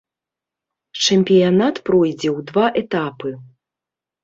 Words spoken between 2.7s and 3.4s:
этапы.